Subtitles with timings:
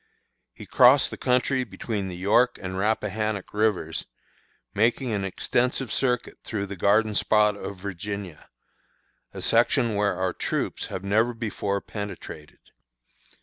[0.55, 4.07] He crossed the country between the York and Rappahannock Rivers,
[4.73, 8.49] making an extensive circuit through the garden spot of Virginia
[9.31, 12.71] a section where our troops have never before penetrated.